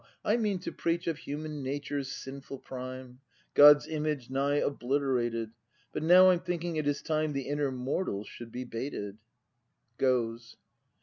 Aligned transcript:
I 0.25 0.35
mean 0.35 0.57
to 0.61 0.71
preach 0.71 1.05
Of 1.05 1.19
human 1.19 1.61
nature's 1.61 2.11
sinful 2.11 2.57
prime, 2.61 3.19
God's 3.53 3.87
image 3.87 4.31
nigh 4.31 4.55
obliterated.— 4.55 5.51
But 5.93 6.01
now 6.01 6.31
I'm 6.31 6.39
thinking 6.39 6.75
it 6.75 6.87
is 6.87 7.03
time 7.03 7.33
The 7.33 7.43
inner 7.47 7.71
mortal 7.71 8.23
should 8.23 8.51
be 8.51 8.63
baited. 8.63 9.19
[Goes. 9.99 10.57